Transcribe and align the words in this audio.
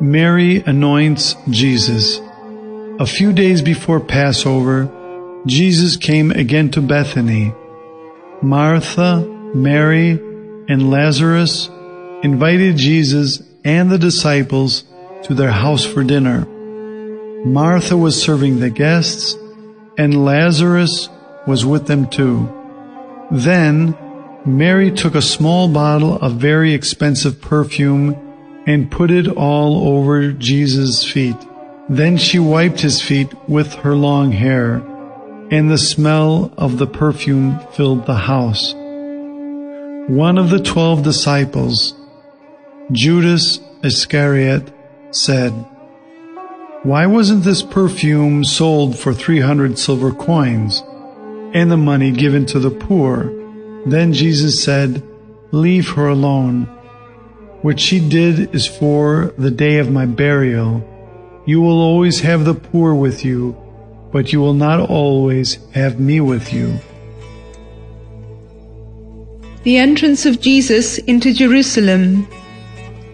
Mary 0.00 0.62
anoints 0.66 1.36
Jesus. 1.48 2.20
A 3.00 3.06
few 3.06 3.32
days 3.32 3.62
before 3.62 3.98
Passover, 3.98 4.90
Jesus 5.46 5.96
came 5.96 6.30
again 6.30 6.70
to 6.72 6.82
Bethany. 6.82 7.54
Martha, 8.42 9.20
Mary, 9.54 10.10
and 10.68 10.90
Lazarus 10.90 11.70
invited 12.22 12.76
Jesus 12.76 13.42
and 13.64 13.90
the 13.90 13.96
disciples 13.96 14.84
to 15.22 15.32
their 15.32 15.50
house 15.50 15.86
for 15.86 16.04
dinner. 16.04 16.44
Martha 17.46 17.96
was 17.96 18.22
serving 18.22 18.60
the 18.60 18.68
guests, 18.68 19.34
and 19.96 20.26
Lazarus 20.26 21.08
was 21.46 21.64
with 21.64 21.86
them 21.86 22.06
too. 22.10 22.52
Then 23.30 23.96
Mary 24.44 24.90
took 24.90 25.14
a 25.14 25.22
small 25.22 25.68
bottle 25.68 26.16
of 26.18 26.34
very 26.34 26.74
expensive 26.74 27.40
perfume 27.40 28.25
and 28.66 28.90
put 28.90 29.10
it 29.10 29.28
all 29.28 29.96
over 29.96 30.32
Jesus' 30.32 31.04
feet. 31.04 31.36
Then 31.88 32.16
she 32.16 32.38
wiped 32.40 32.80
his 32.80 33.00
feet 33.00 33.32
with 33.48 33.74
her 33.74 33.94
long 33.94 34.32
hair, 34.32 34.82
and 35.50 35.70
the 35.70 35.78
smell 35.78 36.52
of 36.58 36.78
the 36.78 36.86
perfume 36.86 37.60
filled 37.72 38.06
the 38.06 38.16
house. 38.16 38.74
One 40.08 40.36
of 40.36 40.50
the 40.50 40.62
twelve 40.62 41.04
disciples, 41.04 41.94
Judas 42.90 43.60
Iscariot, 43.84 44.72
said, 45.12 45.52
Why 46.82 47.06
wasn't 47.06 47.44
this 47.44 47.62
perfume 47.62 48.44
sold 48.44 48.98
for 48.98 49.14
300 49.14 49.78
silver 49.78 50.12
coins 50.12 50.82
and 51.54 51.70
the 51.70 51.76
money 51.76 52.10
given 52.10 52.46
to 52.46 52.58
the 52.58 52.70
poor? 52.70 53.32
Then 53.86 54.12
Jesus 54.12 54.62
said, 54.62 55.02
Leave 55.52 55.90
her 55.90 56.08
alone. 56.08 56.68
What 57.66 57.80
she 57.80 57.98
did 57.98 58.54
is 58.54 58.64
for 58.64 59.34
the 59.36 59.50
day 59.50 59.78
of 59.78 59.90
my 59.90 60.06
burial. 60.06 60.84
You 61.46 61.60
will 61.60 61.80
always 61.80 62.20
have 62.20 62.44
the 62.44 62.54
poor 62.54 62.94
with 62.94 63.24
you, 63.24 63.56
but 64.12 64.32
you 64.32 64.38
will 64.38 64.54
not 64.54 64.78
always 64.88 65.58
have 65.74 65.98
me 65.98 66.20
with 66.20 66.52
you. 66.52 66.78
The 69.64 69.78
entrance 69.78 70.26
of 70.26 70.40
Jesus 70.40 70.98
into 70.98 71.34
Jerusalem. 71.34 72.28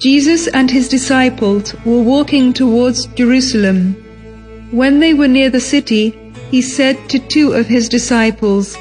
Jesus 0.00 0.48
and 0.48 0.68
his 0.68 0.88
disciples 0.88 1.72
were 1.84 2.02
walking 2.02 2.52
towards 2.52 3.06
Jerusalem. 3.14 3.94
When 4.72 4.98
they 4.98 5.14
were 5.14 5.28
near 5.28 5.50
the 5.50 5.60
city, 5.60 6.10
he 6.50 6.60
said 6.60 7.08
to 7.10 7.20
two 7.20 7.52
of 7.52 7.68
his 7.68 7.88
disciples, 7.88 8.76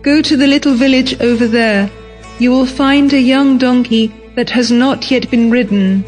Go 0.00 0.22
to 0.22 0.38
the 0.38 0.46
little 0.46 0.72
village 0.72 1.20
over 1.20 1.46
there. 1.46 1.90
You 2.38 2.50
will 2.50 2.64
find 2.64 3.12
a 3.12 3.20
young 3.20 3.58
donkey 3.58 4.10
that 4.36 4.50
has 4.50 4.70
not 4.70 5.10
yet 5.10 5.30
been 5.30 5.50
ridden. 5.50 6.04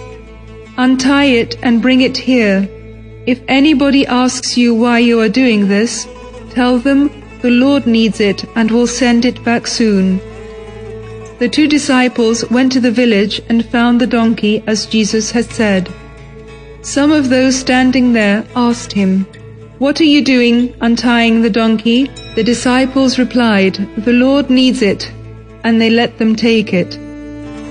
Untie 0.77 1.25
it 1.25 1.59
and 1.63 1.83
bring 1.83 2.03
it 2.03 2.17
here. 2.17 2.69
If 3.27 3.41
anybody 3.49 4.07
asks 4.07 4.57
you 4.57 4.75
why 4.75 5.01
you 5.01 5.21
are 5.21 5.29
doing 5.29 5.67
this, 5.67 6.07
tell 6.51 6.79
them 6.79 7.11
the 7.43 7.51
Lord 7.51 7.87
needs 7.87 8.21
it 8.21 8.45
and 8.55 8.71
will 8.71 8.87
send 8.87 9.25
it 9.25 9.43
back 9.45 9.67
soon. 9.67 10.21
The 11.39 11.49
two 11.49 11.69
disciples 11.69 12.49
went 12.51 12.73
to 12.73 12.81
the 12.81 12.91
village 12.91 13.41
and 13.49 13.65
found 13.65 14.01
the 14.01 14.07
donkey 14.07 14.63
as 14.67 14.87
Jesus 14.87 15.31
had 15.31 15.45
said. 15.47 15.93
Some 16.83 17.13
of 17.13 17.29
those 17.29 17.57
standing 17.57 18.13
there 18.13 18.47
asked 18.57 18.93
him, 18.93 19.25
What 19.79 20.01
are 20.01 20.13
you 20.15 20.23
doing 20.23 20.75
untying 20.81 21.43
the 21.43 21.51
donkey? 21.51 22.11
The 22.35 22.45
disciples 22.45 23.19
replied, 23.19 23.75
The 24.05 24.13
Lord 24.13 24.51
needs 24.51 24.83
it, 24.83 25.11
and 25.65 25.81
they 25.81 25.91
let 25.91 26.19
them 26.19 26.35
take 26.35 26.73
it. 26.73 26.99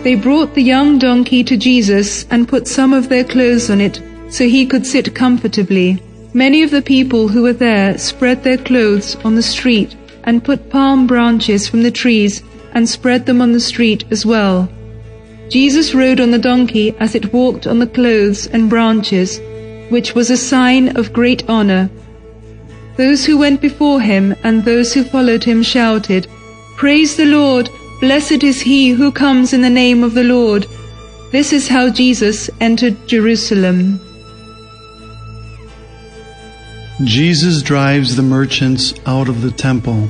They 0.04 0.16
brought 0.16 0.54
the 0.54 0.64
young 0.64 1.00
donkey 1.00 1.44
to 1.44 1.58
Jesus 1.58 2.26
and 2.30 2.48
put 2.48 2.68
some 2.68 2.94
of 2.94 3.10
their 3.10 3.24
clothes 3.24 3.70
on 3.70 3.82
it 3.82 4.02
so 4.30 4.48
he 4.48 4.66
could 4.66 4.86
sit 4.86 5.14
comfortably. 5.16 6.02
Many 6.34 6.64
of 6.64 6.72
the 6.72 6.82
people 6.82 7.28
who 7.28 7.44
were 7.44 7.54
there 7.54 7.98
spread 7.98 8.44
their 8.44 8.58
clothes 8.58 9.16
on 9.26 9.36
the 9.36 9.42
street 9.42 9.96
and 10.24 10.44
put 10.44 10.70
palm 10.70 11.08
branches 11.08 11.68
from 11.68 11.84
the 11.84 11.92
trees 11.92 12.44
and 12.74 12.88
spread 12.88 13.26
them 13.26 13.42
on 13.42 13.54
the 13.54 13.60
street 13.60 14.06
as 14.12 14.26
well. 14.26 14.70
Jesus 15.50 15.96
rode 15.96 16.20
on 16.20 16.32
the 16.32 16.38
donkey 16.40 16.94
as 17.00 17.16
it 17.16 17.34
walked 17.34 17.66
on 17.66 17.80
the 17.80 17.88
clothes 17.88 18.48
and 18.48 18.70
branches, 18.70 19.40
which 19.90 20.14
was 20.14 20.30
a 20.30 20.38
sign 20.38 20.96
of 20.98 21.14
great 21.14 21.50
honor. 21.50 21.90
Those 22.98 23.26
who 23.26 23.38
went 23.38 23.62
before 23.62 24.02
him 24.02 24.36
and 24.44 24.64
those 24.64 24.94
who 24.94 25.04
followed 25.04 25.44
him 25.44 25.64
shouted, 25.64 26.28
Praise 26.76 27.16
the 27.16 27.26
Lord! 27.26 27.70
Blessed 28.00 28.44
is 28.44 28.62
he 28.62 28.90
who 28.90 29.12
comes 29.12 29.54
in 29.54 29.62
the 29.62 29.72
name 29.72 30.04
of 30.04 30.14
the 30.14 30.24
Lord. 30.24 30.68
This 31.32 31.52
is 31.52 31.68
how 31.68 31.90
Jesus 31.90 32.48
entered 32.62 33.08
Jerusalem. 33.08 34.00
Jesus 37.04 37.64
drives 37.64 38.16
the 38.16 38.22
merchants 38.22 38.94
out 39.08 39.30
of 39.30 39.42
the 39.42 39.50
temple. 39.50 40.10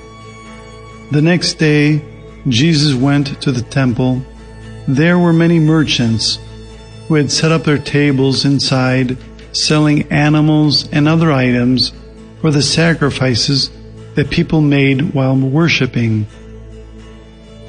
The 1.11 1.21
next 1.21 1.53
day, 1.53 2.01
Jesus 2.49 2.93
went 2.93 3.41
to 3.41 3.53
the 3.53 3.61
temple. 3.61 4.21
There 4.85 5.17
were 5.17 5.33
many 5.33 5.59
merchants 5.59 6.39
who 7.07 7.15
had 7.15 7.31
set 7.31 7.53
up 7.53 7.63
their 7.63 7.77
tables 7.77 8.43
inside, 8.43 9.17
selling 9.53 10.11
animals 10.11 10.89
and 10.91 11.07
other 11.07 11.31
items 11.31 11.93
for 12.41 12.51
the 12.51 12.61
sacrifices 12.61 13.69
that 14.15 14.29
people 14.29 14.59
made 14.59 15.13
while 15.13 15.37
worshiping. 15.37 16.27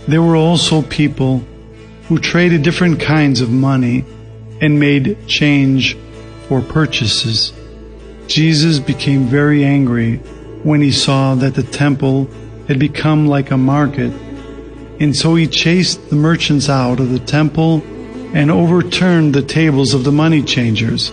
There 0.09 0.23
were 0.23 0.37
also 0.37 0.81
people 0.81 1.45
who 2.09 2.19
traded 2.19 2.63
different 2.63 2.99
kinds 2.99 3.43
of 3.43 3.51
money 3.51 4.07
and 4.59 4.81
made 4.81 5.29
change 5.29 5.99
for 6.49 6.63
purchases. 6.63 7.53
Jesus 8.27 8.79
became 8.79 9.27
very 9.27 9.67
angry 9.67 10.17
when 10.63 10.81
he 10.81 10.93
saw 10.93 11.35
that 11.35 11.55
the 11.55 11.63
temple 11.63 12.27
had 12.69 12.79
become 12.79 13.27
like 13.27 13.51
a 13.51 13.59
market, 13.59 14.11
and 14.99 15.15
so 15.15 15.35
he 15.35 15.47
chased 15.47 16.09
the 16.09 16.17
merchants 16.17 16.71
out 16.71 17.01
of 17.01 17.11
the 17.11 17.19
temple 17.19 17.83
and 18.33 18.51
overturned 18.51 19.35
the 19.35 19.43
tables 19.43 19.93
of 19.93 20.05
the 20.05 20.13
money 20.13 20.43
changers. 20.43 21.13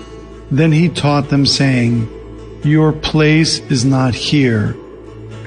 Then 0.52 0.72
he 0.72 0.88
taught 0.88 1.28
them, 1.28 1.46
saying, 1.46 2.08
Your 2.64 2.94
place 2.94 3.60
is 3.70 3.84
not 3.84 4.16
here. 4.16 4.74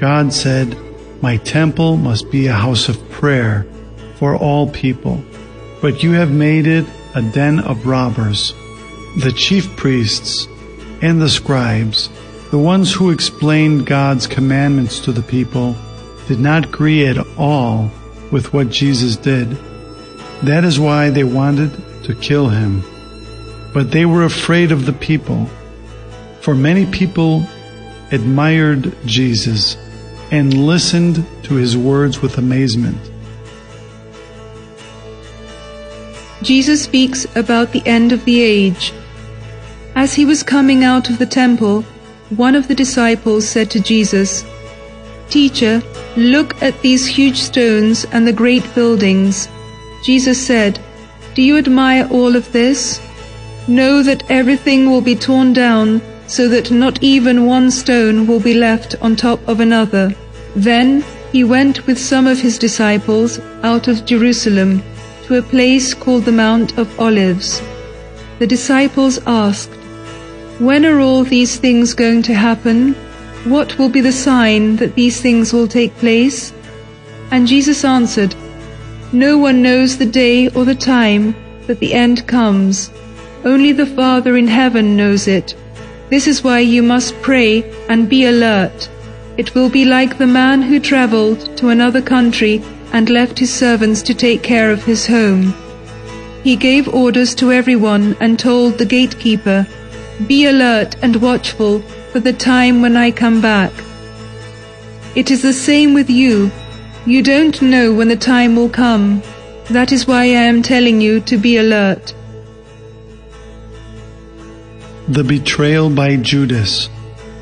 God 0.00 0.34
said, 0.34 0.76
My 1.20 1.36
temple 1.38 1.96
must 1.96 2.30
be 2.30 2.46
a 2.46 2.52
house 2.52 2.88
of 2.88 3.10
prayer 3.10 3.66
for 4.16 4.36
all 4.36 4.70
people, 4.70 5.20
but 5.80 6.02
you 6.02 6.12
have 6.12 6.30
made 6.30 6.68
it 6.68 6.86
a 7.16 7.22
den 7.22 7.58
of 7.58 7.86
robbers. 7.86 8.54
The 9.18 9.32
chief 9.32 9.74
priests 9.76 10.46
and 11.02 11.20
the 11.20 11.28
scribes, 11.28 12.08
the 12.52 12.58
ones 12.58 12.92
who 12.92 13.10
explained 13.10 13.86
God's 13.86 14.28
commandments 14.28 15.00
to 15.00 15.12
the 15.12 15.22
people, 15.22 15.74
did 16.28 16.38
not 16.38 16.66
agree 16.66 17.04
at 17.06 17.18
all 17.36 17.90
with 18.30 18.52
what 18.52 18.70
Jesus 18.70 19.16
did. 19.16 19.50
That 20.44 20.62
is 20.62 20.78
why 20.78 21.10
they 21.10 21.24
wanted 21.24 21.72
to 22.04 22.14
kill 22.14 22.48
him. 22.48 22.84
But 23.74 23.90
they 23.90 24.04
were 24.04 24.22
afraid 24.22 24.70
of 24.70 24.86
the 24.86 24.92
people, 24.92 25.46
for 26.42 26.54
many 26.54 26.86
people 26.86 27.42
admired 28.12 28.94
Jesus 29.04 29.76
and 30.30 30.66
listened 30.66 31.26
to 31.44 31.54
his 31.54 31.76
words 31.76 32.20
with 32.20 32.38
amazement. 32.38 32.98
Jesus 36.42 36.84
speaks 36.84 37.26
about 37.36 37.72
the 37.72 37.82
end 37.86 38.12
of 38.12 38.24
the 38.24 38.40
age. 38.40 38.92
As 39.96 40.14
he 40.14 40.24
was 40.24 40.42
coming 40.42 40.84
out 40.84 41.10
of 41.10 41.18
the 41.18 41.26
temple, 41.26 41.82
one 42.36 42.54
of 42.54 42.68
the 42.68 42.74
disciples 42.74 43.48
said 43.48 43.70
to 43.70 43.80
Jesus, 43.80 44.44
Teacher, 45.30 45.82
look 46.16 46.60
at 46.62 46.80
these 46.80 47.06
huge 47.06 47.38
stones 47.38 48.04
and 48.12 48.26
the 48.26 48.32
great 48.32 48.64
buildings. 48.74 49.48
Jesus 50.04 50.44
said, 50.44 50.78
Do 51.34 51.42
you 51.42 51.58
admire 51.58 52.06
all 52.10 52.36
of 52.36 52.52
this? 52.52 53.00
Know 53.66 54.02
that 54.02 54.30
everything 54.30 54.88
will 54.88 55.00
be 55.00 55.14
torn 55.14 55.52
down 55.52 56.00
so 56.28 56.48
that 56.48 56.70
not 56.70 57.02
even 57.02 57.46
one 57.46 57.70
stone 57.70 58.26
will 58.26 58.40
be 58.40 58.54
left 58.54 58.94
on 59.02 59.16
top 59.16 59.46
of 59.48 59.60
another. 59.60 60.14
Then 60.56 61.04
he 61.32 61.44
went 61.44 61.86
with 61.86 61.98
some 61.98 62.26
of 62.26 62.40
his 62.40 62.58
disciples 62.58 63.38
out 63.62 63.88
of 63.88 64.04
Jerusalem 64.04 64.82
to 65.24 65.38
a 65.38 65.42
place 65.42 65.92
called 65.92 66.24
the 66.24 66.32
Mount 66.32 66.78
of 66.78 66.98
Olives. 66.98 67.60
The 68.38 68.46
disciples 68.46 69.18
asked, 69.26 69.70
When 70.58 70.86
are 70.86 71.00
all 71.00 71.24
these 71.24 71.56
things 71.56 71.92
going 71.92 72.22
to 72.22 72.34
happen? 72.34 72.94
What 73.44 73.78
will 73.78 73.88
be 73.88 74.00
the 74.00 74.12
sign 74.12 74.76
that 74.76 74.94
these 74.94 75.20
things 75.20 75.52
will 75.52 75.68
take 75.68 75.94
place? 75.96 76.52
And 77.30 77.46
Jesus 77.46 77.84
answered, 77.84 78.34
No 79.12 79.36
one 79.38 79.62
knows 79.62 79.98
the 79.98 80.06
day 80.06 80.48
or 80.48 80.64
the 80.64 80.74
time 80.74 81.34
that 81.66 81.78
the 81.78 81.94
end 81.94 82.26
comes. 82.26 82.90
Only 83.44 83.72
the 83.72 83.86
Father 83.86 84.36
in 84.36 84.48
heaven 84.48 84.96
knows 84.96 85.28
it. 85.28 85.54
This 86.10 86.26
is 86.26 86.42
why 86.42 86.60
you 86.60 86.82
must 86.82 87.20
pray 87.20 87.70
and 87.88 88.08
be 88.08 88.24
alert. 88.24 88.88
It 89.38 89.54
will 89.54 89.70
be 89.70 89.84
like 89.84 90.18
the 90.18 90.26
man 90.26 90.62
who 90.62 90.80
traveled 90.80 91.56
to 91.58 91.68
another 91.68 92.02
country 92.02 92.60
and 92.92 93.08
left 93.08 93.38
his 93.38 93.52
servants 93.52 94.02
to 94.02 94.14
take 94.14 94.42
care 94.42 94.70
of 94.72 94.84
his 94.84 95.06
home. 95.06 95.54
he 96.42 96.56
gave 96.56 96.88
orders 96.88 97.34
to 97.34 97.52
everyone 97.52 98.16
and 98.20 98.38
told 98.38 98.78
the 98.78 98.86
gatekeeper, 98.86 99.66
Be 100.26 100.46
alert 100.46 100.96
and 101.02 101.16
watchful 101.16 101.80
for 102.12 102.20
the 102.20 102.32
time 102.32 102.80
when 102.82 102.96
I 102.96 103.10
come 103.10 103.40
back. 103.40 103.72
It 105.14 105.30
is 105.30 105.42
the 105.42 105.52
same 105.52 105.94
with 105.94 106.10
you. 106.10 106.50
You 107.06 107.22
don't 107.22 107.60
know 107.60 107.92
when 107.92 108.08
the 108.08 108.16
time 108.16 108.56
will 108.56 108.68
come. 108.68 109.22
That 109.70 109.92
is 109.92 110.06
why 110.06 110.22
I 110.22 110.46
am 110.52 110.62
telling 110.62 111.00
you 111.00 111.20
to 111.32 111.36
be 111.36 111.56
alert. 111.58 112.14
The 115.08 115.24
betrayal 115.24 115.90
by 115.90 116.16
Judas. 116.16 116.88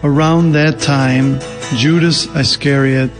Around 0.02 0.52
that 0.52 0.78
time, 0.78 1.40
Judas 1.74 2.26
Iscariot, 2.36 3.10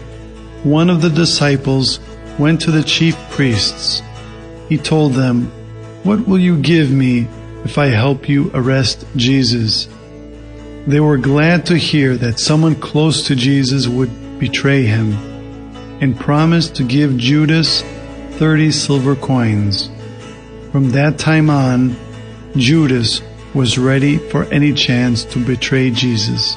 one 0.63 0.89
of 0.89 1.01
the 1.01 1.09
disciples, 1.09 1.99
went 2.37 2.61
to 2.61 2.71
the 2.71 2.83
chief 2.83 3.17
priests. 3.31 4.03
He 4.69 4.77
told 4.77 5.13
them, 5.13 5.47
What 6.03 6.27
will 6.27 6.39
you 6.39 6.59
give 6.61 6.91
me 6.91 7.27
if 7.65 7.77
I 7.77 7.87
help 7.87 8.29
you 8.29 8.51
arrest 8.53 9.05
Jesus? 9.15 9.87
They 10.85 10.99
were 10.99 11.17
glad 11.17 11.65
to 11.65 11.77
hear 11.77 12.15
that 12.17 12.39
someone 12.39 12.75
close 12.75 13.25
to 13.27 13.35
Jesus 13.35 13.87
would 13.87 14.39
betray 14.39 14.83
him 14.83 15.13
and 15.99 16.17
promised 16.17 16.75
to 16.75 16.83
give 16.83 17.17
Judas 17.17 17.81
30 18.33 18.71
silver 18.71 19.15
coins. 19.15 19.89
From 20.71 20.91
that 20.91 21.17
time 21.17 21.49
on, 21.49 21.95
Judas 22.55 23.21
was 23.53 23.77
ready 23.77 24.17
for 24.17 24.43
any 24.45 24.73
chance 24.73 25.25
to 25.25 25.43
betray 25.43 25.89
Jesus. 25.89 26.55